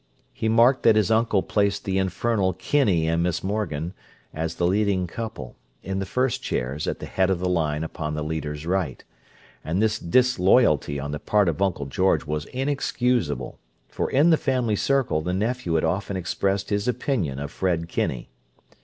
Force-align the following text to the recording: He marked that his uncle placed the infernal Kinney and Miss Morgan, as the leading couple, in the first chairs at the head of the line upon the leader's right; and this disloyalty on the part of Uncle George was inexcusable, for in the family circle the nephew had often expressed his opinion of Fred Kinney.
He 0.33 0.49
marked 0.49 0.81
that 0.81 0.95
his 0.95 1.11
uncle 1.11 1.43
placed 1.43 1.85
the 1.85 1.99
infernal 1.99 2.53
Kinney 2.53 3.07
and 3.07 3.21
Miss 3.21 3.43
Morgan, 3.43 3.93
as 4.33 4.55
the 4.55 4.65
leading 4.65 5.05
couple, 5.05 5.55
in 5.83 5.99
the 5.99 6.07
first 6.07 6.41
chairs 6.41 6.87
at 6.87 6.97
the 6.97 7.05
head 7.05 7.29
of 7.29 7.37
the 7.37 7.47
line 7.47 7.83
upon 7.83 8.15
the 8.15 8.23
leader's 8.23 8.65
right; 8.65 9.03
and 9.63 9.79
this 9.79 9.99
disloyalty 9.99 10.99
on 10.99 11.11
the 11.11 11.19
part 11.19 11.47
of 11.47 11.61
Uncle 11.61 11.85
George 11.85 12.25
was 12.25 12.45
inexcusable, 12.45 13.59
for 13.89 14.09
in 14.09 14.31
the 14.31 14.37
family 14.37 14.75
circle 14.75 15.21
the 15.21 15.33
nephew 15.35 15.75
had 15.75 15.83
often 15.83 16.17
expressed 16.17 16.71
his 16.71 16.87
opinion 16.87 17.37
of 17.37 17.51
Fred 17.51 17.87
Kinney. 17.87 18.31